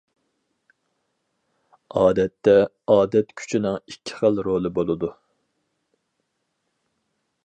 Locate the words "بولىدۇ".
4.79-5.11